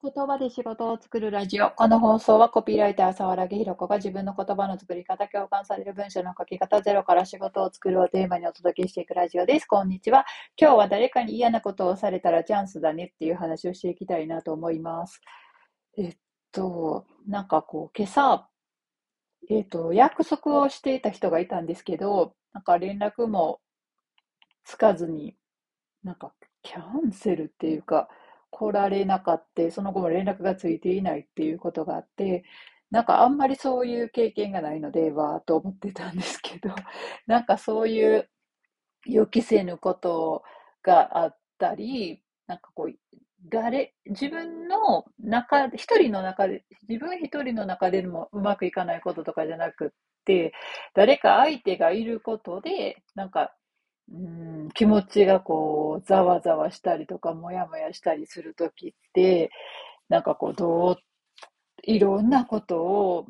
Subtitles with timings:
[0.00, 1.72] 言葉で仕事を作るラジオ。
[1.72, 9.66] この放送はコピーライター沢良ひろ子が自分の言葉の作り方、共感される文章の書き方、ゼロから仕事を作るをテーマにお届けしていくラジオです。
[9.66, 10.24] こんにちは。
[10.56, 15.20] 今日は誰かに嫌なことをされたらチャンスだねっていう話をしていきたいなと思います。
[15.96, 16.16] えっ
[16.52, 18.48] と、なんかこう、今朝、
[19.50, 23.58] えっと、約束をしていた人がいたんですけど、なんか連絡も
[24.62, 25.34] つかずに、
[26.04, 28.08] なんかキャンセルっていうか、
[28.50, 32.44] 来られなかった、その後も連絡がついていないっていうことがあって、
[32.90, 36.70] なんかあんまりそういう経験がないので、わーと思ってたんですけど、
[37.26, 38.28] なんかそういう
[39.06, 40.42] 予期せぬこと
[40.82, 42.94] があったり、なんかこう、
[43.50, 49.90] 誰、自分の中、一人の中で、自分一人の中でもうまくいかないこととかじゃなくっ
[50.24, 50.52] て、
[50.94, 53.54] 誰か相手がいることで、なんか
[54.12, 59.50] うん、気持ちがこう、ざわざわしたりとか、もやもやしたりするときって、
[60.08, 60.96] なんかこう、どう、
[61.84, 63.26] いろんなことを、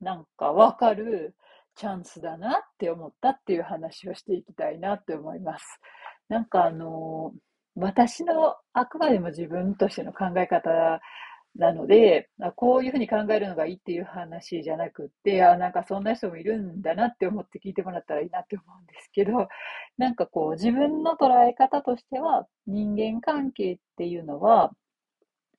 [0.00, 1.34] なんかわかる
[1.76, 5.64] チャンスだなって思ったっていう話をしていきたいなって思います。
[6.28, 7.32] なんかあの、
[7.74, 11.00] 私のあくまでも自分としての考え方
[11.56, 19.48] なので、こういうふうに考えるのがいいっていう話じゃなくて、あ、なんかそんな人もいるんだなって思って聞いてもらったらいいなって思うんですけど、
[19.98, 24.72] なんかこう自分の捉え方としては、人間関係っていうのは、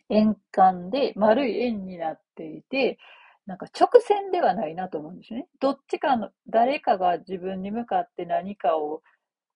[0.09, 2.97] 円環で丸い円になっていて、
[3.45, 5.47] なんか直線ではないなと思うんですよね。
[5.59, 9.01] どっちかの、誰かが自分に向かって何かを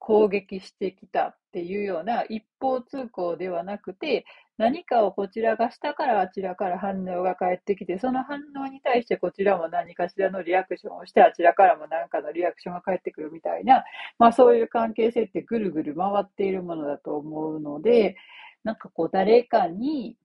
[0.05, 4.23] 攻撃してきたっていうような一方通行ではなくて、
[4.59, 13.83] 何かをこちらがしたからあちらから反応が返ってきて、その反応に対してこちらも何かしらのリアクションをして、あちらからも何かのリアクションが返ってくるみたいな、
[14.19, 18.15] まあそういう関係性ってぐるぐる回っているものだと思うので、
[18.63, 20.17] なんかこう誰かに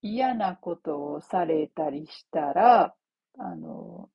[0.00, 2.94] 嫌なことをされたりしたら、
[3.38, 4.08] あの、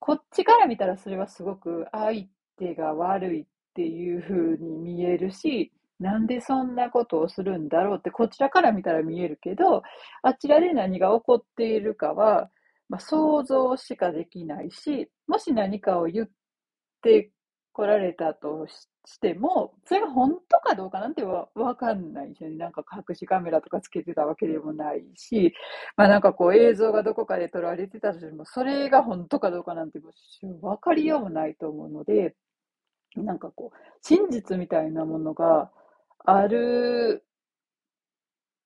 [0.00, 2.26] こっちから見たらそれはすごく相
[2.58, 3.46] 手が悪いっ
[3.78, 9.82] ていう風に見えるし、なんでそんなことをするんだろうってこちらから見たら見えるけど、
[10.22, 12.50] あちらで何が起こっているかは、
[12.88, 16.28] まあ、想像しかできないし、もし何かを言っ
[17.02, 17.30] て
[17.72, 25.52] 来られたとしても、それが本当かどうかなんてわかんないし、ね、なんか隠しカメラとかつけてたわけでもないし、
[25.96, 30.00] まあなんかこう映像がどこかで撮られてたとしても、それが本当かどうかなんて
[30.62, 32.34] わかりようもないと思うので、
[33.16, 35.70] なんかこう、真実みたいなものが、
[36.24, 37.24] ある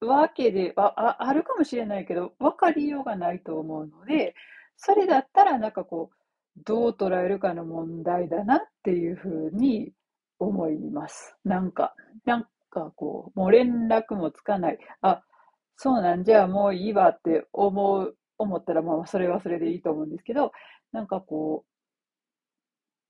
[0.01, 4.35] わけで、あ、あるかもしれないけど、分かりようがないと思うので、
[4.77, 6.17] それだったらなんかこう、
[6.65, 9.93] どう捉えるかの問題だなっていうふうに
[10.39, 11.37] 思います。
[11.45, 14.79] なんか、なんかこう、もう連絡もつかない。
[15.03, 15.23] あ、
[15.77, 20.53] そうなんじゃあもういいわって思う、思ったらまあそれはそれでいいと思うんですけど、
[20.93, 21.72] なんかこう、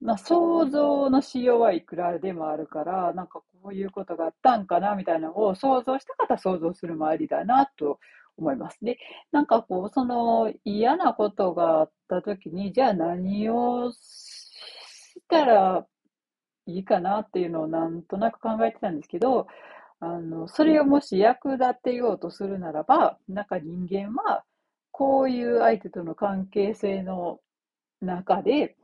[0.02, 8.00] まあ、想像のしようはいくらでもあるから、なんかこういうことがあったんかなみたいなのを想像した方想像するもありだなと
[8.36, 8.78] 思います。
[8.82, 8.98] で、
[9.30, 15.86] なんかこう、その嫌なことがあった時に、じゃあ何をしたら
[16.66, 19.46] いいかなっていうのをなんとなく考えてたんですけど、
[20.00, 24.42] あの、それをもし役立てようとするならば、なんか人間は、
[24.90, 27.38] こういう相手との関係性の
[28.00, 28.76] 中で、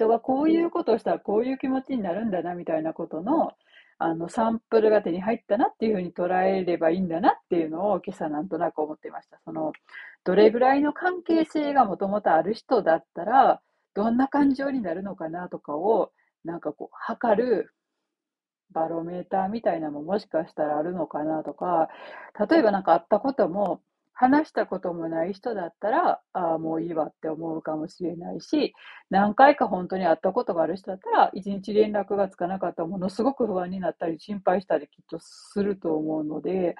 [0.00, 3.52] 人がこういうことをしたらこういう気持ちになるんだなみたいなことの
[4.02, 9.38] あのサンプルが手に入ったなっていうふうに捉えればいいんだなっていうのを今朝なんとなく思っていました。
[9.44, 9.72] その
[10.24, 13.60] どれぐらいの関係性がもともとある人だったら
[13.92, 16.12] どんな感情になるのかなとかを
[16.44, 17.74] なんかこう測る
[18.72, 21.88] バロメーターみたいなのももしかしたらあるのかなとか
[22.48, 23.82] 例えば何かあったことも
[24.20, 28.74] 話したこともない人だったら、ああ、もういいわって思うかもしれないし、
[29.08, 36.74] 何回か本当に会ったことがある人だったら、一日連絡がつかなかったものすごく不安になったり、心配したりきっとすると思うので、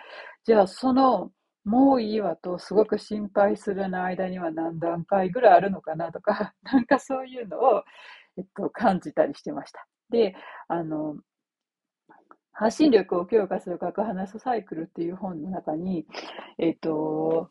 [0.45, 1.31] じゃあその、
[1.65, 7.85] もういいわとすごく心配するの間には何段階ぐらいあるのかなとか、 なんかそういうのを、
[8.37, 9.87] えっと、感じたりしてました。
[10.11, 10.35] で、
[10.69, 11.17] あの、
[12.61, 16.05] 発信力を強化する核話すサイクルっていう本の中に、
[16.59, 17.49] えっ、と、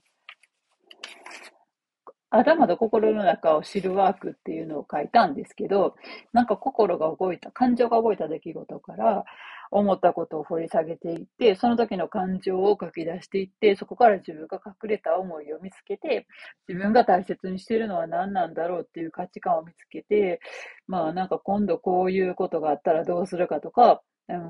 [2.30, 5.96] 頭と心の中を知るワークっていうのを書いたんですけど、
[6.32, 9.26] なんか心が動いた、感情が動いた出来事から
[9.72, 16.28] 思ったことを掘り下げていって、その時の感情を書き出していって、そこから自分が隠れた思いを見つけて、
[16.68, 20.40] 自分が大切にしているのは何なんだろうっていう価値観を見つけて、
[20.86, 24.04] まあなんか今度こういうことがあったらどうするかとか、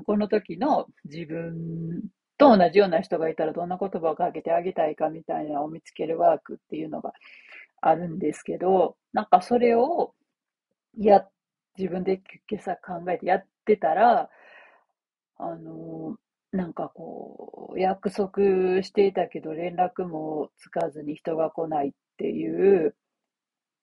[0.04, 2.02] この時の自分
[2.38, 7.12] と同じような人がいたらどんな言葉をかけてあげたいかみたいなを見つけるワークっていうのが
[7.80, 10.14] あるんですけど、なんかそれを
[10.96, 11.26] や、
[11.78, 14.28] 自分で今朝考えてやってたら、
[15.38, 16.16] あの、
[16.52, 22.96] なんかこう、約束していたけど連絡もつかずに人が来ないっていう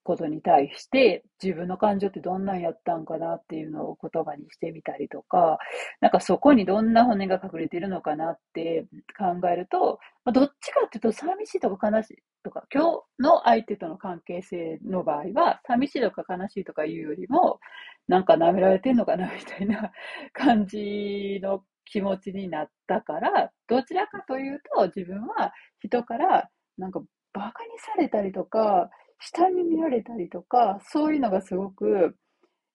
[0.07, 5.59] ことに対して、自分の感情ってどんなんやったんかなっていうのを言葉にしてみたりとか、
[5.99, 8.85] なんかそこにどんな骨が隠れてるのかなって
[9.17, 17.59] 考えると、まあ、どっちかっていうと寂しいとか悲しいとか、今日の相手との関係性の場合は、寂しいとか悲しいとかいうよりも、
[18.07, 19.91] なんか舐められてんのかなみたいな
[20.31, 27.01] 感じの気持ちになったから、どちらかというと自分は人からなんか
[27.33, 28.89] バカにされたりとか、
[29.19, 32.15] 下に見られたりとか、そういうのがすごく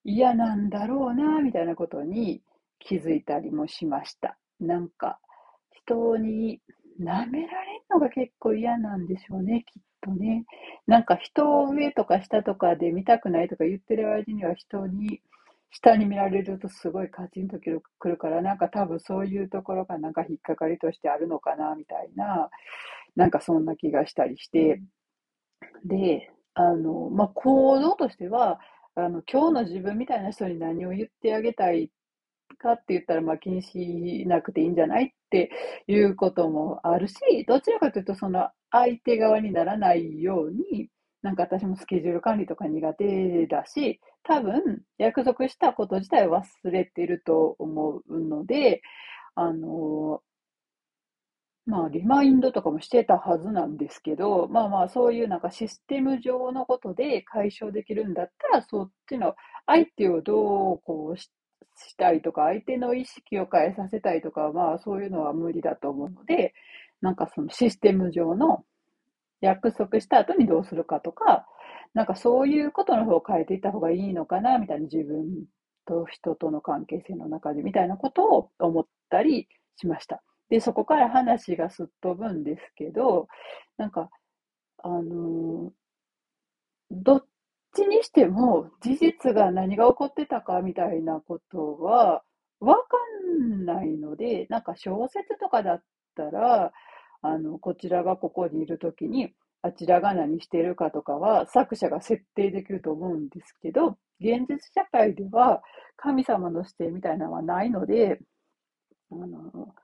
[0.04, 2.42] 嫌なんだろうな、みたいなことに
[2.78, 4.36] 気づいたりもしました。
[4.60, 5.18] なんか、
[5.72, 6.60] 人に
[7.00, 10.44] 舐められるのが結構嫌なんでしょうね、きっとね。
[10.86, 15.20] なんか人を上とか下とかで見たくないとか言ってる間には人に
[15.70, 17.58] 下に見られるとすごいカチンと
[17.98, 22.50] くるから、なんか多分そういうところがなんか引っかかりとしてあるのかな、みたいな、
[23.16, 24.80] なんかそんな気がしたりして、
[25.84, 28.60] で、あの、まあ、行動としては、
[28.94, 31.90] あの、今日の自分みたいな人に何を言ってあげたい
[32.58, 35.50] かって言ったら、まあ、気にしなくていいんじゃないって
[35.86, 37.14] いうこともあるし、
[37.46, 40.88] どちらかというと、その相手側にならないように、
[41.22, 48.82] なんか私もスケジュール管理とか苦手だし、多分約束したこと自体忘れてると思うので、
[49.34, 50.20] あの、
[51.72, 59.34] まあ、リマインドとかもしてたはずなんですけど、まあまあ、そういうなんかシステム上のことで解消できるんだったら、そっちの
[59.64, 61.30] 相手をどうこうし
[61.96, 66.52] たいとか、相手の意識を変えさせたいとか、まあそういうのは無理だと思うので、
[67.00, 68.66] なんかそのシステム上の
[69.40, 71.46] 約束した後にどうするかとか、
[71.94, 75.46] なんかそういうことの方を変えていった方がいいのかな、みたいな自分
[75.86, 80.22] と人との関係性の中でみたいなことを思ったりしました。
[80.52, 83.26] で、そこから話がすっ飛ぶんですけど、
[83.78, 84.10] なんか、
[84.84, 85.72] あの、
[86.90, 87.24] どっ
[87.74, 92.22] ちにしても事実が何が起こってたかみたいなことは
[92.60, 92.82] わか
[93.40, 95.82] んないので、なんか小説とかだっ
[96.16, 96.72] たら、
[97.22, 99.32] あの、こちらがここにいるときに、
[99.62, 105.62] あちらが何してるかとかは作者が設定できると思うんですけど、現実社会では
[105.96, 108.20] 神様の視点みたいなのはないので、
[109.12, 109.74] あの、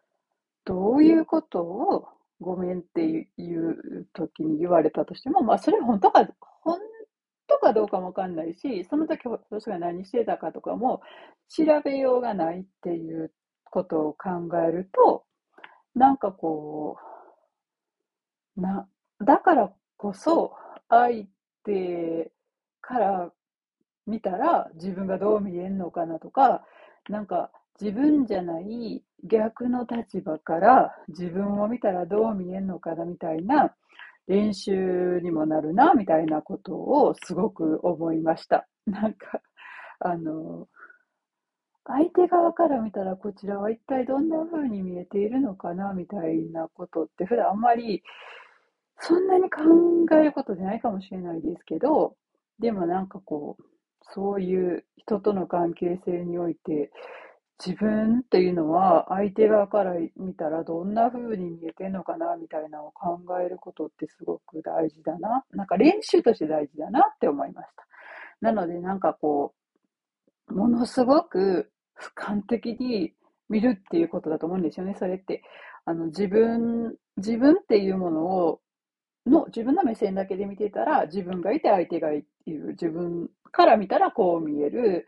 [0.69, 2.09] どういうことを
[2.43, 3.27] ごめんってい
[3.57, 6.29] う時に言われたとしても、まあ、それ本当か、
[6.61, 6.79] 本
[7.47, 11.01] 当かどうかもわかんないし、その時私が何してたかとかも
[11.49, 13.33] 調べようがないっていう
[13.65, 14.29] ことを考
[14.59, 15.25] えると、
[15.95, 16.99] なんかこ
[18.59, 18.87] う、な、
[19.25, 20.53] だからこそ
[20.91, 21.25] 相
[21.65, 22.31] 手
[22.83, 23.33] から
[24.07, 26.63] 見たら自分がどう見えんのかなとか、
[27.09, 33.75] なんか自分じゃない逆の立場から自分を見たらどう見えるのかなみたいな
[34.27, 38.69] 練習にもなるなみたいなことをすごく思いました。
[38.87, 39.41] なんか、
[40.01, 40.69] あの、
[41.85, 48.03] 相手側から見たらこちらは一体どんな風に見えているのかなみたいなことって普段あんまり
[49.01, 49.63] そんなに考
[50.17, 52.15] えることじゃないかもしれないですけど、
[52.59, 53.63] でもなんかこう、
[54.13, 56.91] そういう人との関係性において
[57.65, 65.45] 自分っていうのは相手側から見たらどんな風に見えてんのかなみたいなのを考えることってすごく大事だな。
[65.53, 67.87] なんか練習として大事だなって思いました。
[68.41, 69.55] なのでなんかこ
[70.49, 73.13] う、ものすごく俯瞰的に
[73.49, 75.43] 見るっていうことだと思うんですよね、それって。
[75.85, 78.61] あの自分、自分っていうものを
[79.29, 85.07] の自分の目線だけで見てたら自分がいて相手がいる自分から見たらこう見える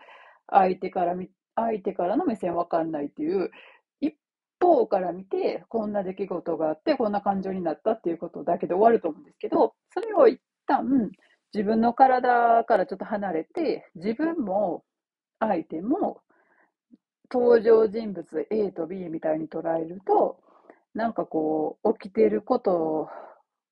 [0.48, 1.28] 相手から見
[1.62, 3.50] 相手からの目線わかんないっていう、
[4.00, 4.14] 一
[4.60, 11.10] 方から見て、こんな出来事があって、こんな感情になったっていうことだけで終わると思うんですけど、それを一旦
[11.52, 14.84] 自分の体からちょっと離れて、自分も
[15.40, 16.20] 相手も
[17.32, 20.40] 登場人物 A と B みたいに捉えると、
[20.94, 23.08] なんかこう、起きてること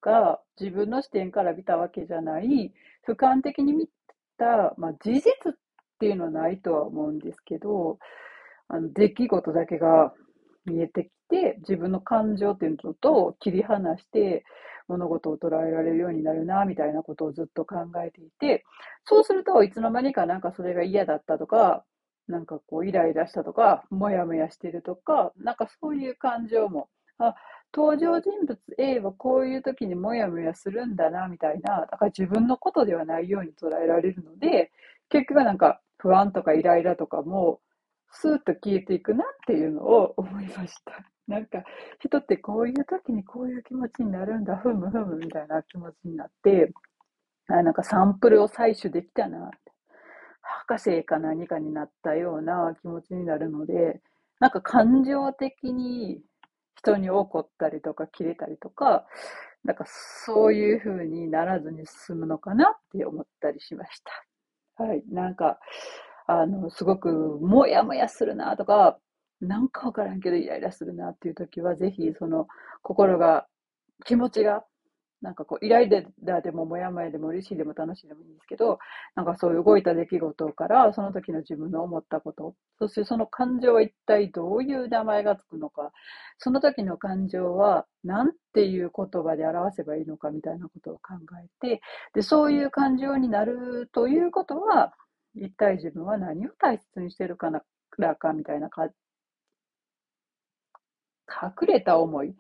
[0.00, 2.72] が自分の視点から見たわけじゃない、
[3.06, 3.88] 俯瞰的に見
[4.38, 5.24] た、まあ、事実
[5.98, 7.98] っていうのはないとは思うんですけど、
[8.68, 10.12] あの出来事だけが
[10.64, 14.44] 見えてきて、自分の感情っていうのと切り離して
[14.86, 17.76] 物事を捉えられるようになるな、みたいなことをずっと考
[18.06, 18.64] えていて、
[19.04, 21.84] そうするといつの間にかなんかそれが嫌だったとか、
[22.28, 26.88] なんかこうイライラしたとか、もやもやしてるとか、なんかそういう感情も
[27.18, 27.34] あ、
[27.74, 34.70] 登場人物 A はこういう時にモヤモヤするんだな、みたいな、だから自分のことではないように捉えられるので、
[35.10, 37.60] 結局なんか不安とかイライラとかも、
[38.10, 40.92] スーッと消えていくなっていうのを思いました。
[41.28, 41.62] なんか、
[42.00, 46.72] 人ってこういう時にこういう気持ちになるんだ、ふむふむみたいな気持ちになって、
[47.48, 49.50] あなんかサンプルを採取できたな、
[50.40, 54.00] 博士か何かになったような気持ちになるので、
[54.40, 56.22] なんか感情的に
[56.76, 59.06] 人に怒ったりとか切れたりとか、
[59.64, 64.27] なんかそういう風にならずに済むのかなって思ったりしました。
[64.78, 65.02] はい。
[65.08, 65.58] なんか、
[66.26, 68.98] あの、すごくもやもやするなとか、
[69.40, 72.46] なんかわからんけどイライラするなっていう時は、ぜひその
[72.82, 73.46] 心が、
[74.06, 74.64] 気持ちが
[75.20, 75.90] なんかこう、イライ
[76.22, 78.78] ラでももやもやでも嬉しいでも楽しいでもいいんですけど、
[79.16, 85.92] なんかそういう動いた出来事から、その時の自分の思ったこと、そしてその感情は一体どういう名前がつくのか、
[86.38, 91.80] その時の感情は何ていう言葉で表せばいいのかみたいなことを考えて、
[92.14, 94.92] で、そういう感情になるということは、
[95.34, 97.62] 一体自分は何を大切にしてるかな、
[98.16, 98.88] かみたいなか、
[101.28, 102.34] 隠れた思い。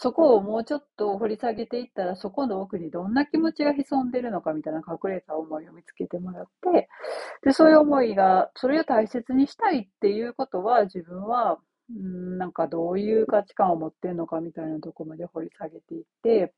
[0.00, 6.88] そこをもうちょっと掘り下げていったら、そこの奥にどんな気持ちが潜んでるのかみたいな隠れた思いを見つけてもらって、
[7.42, 11.58] で、そういう思いが、それを大切にしたいっていうことは、自分は、
[11.90, 16.52] うんなんかどういう価値観を持ってるのかみたいなところまで掘り下げていって、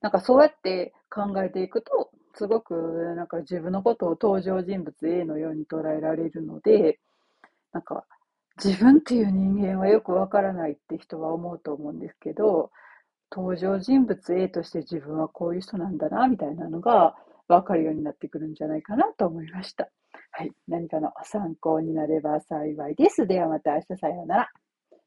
[0.00, 2.74] なんかそうやって考えていくと、すごく
[3.16, 7.00] なんか自分のことを登場人物 A のように捉えられるので、
[7.72, 8.04] なんか
[8.62, 12.70] 自分っていう人間はよくわからないって人は思うと思うんですけど、
[13.30, 17.14] 登場人物 A として自分はこういう人なんだな、みたいなのが
[17.46, 19.88] わかるようになってくるんじゃないかなと思いました。
[20.32, 20.52] はい。
[20.66, 23.26] 何かの参考になれば幸いです。
[23.26, 24.50] ではまた明日さようなら。